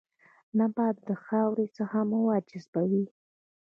[0.57, 3.05] نبات د خاورې څخه مواد جذبوي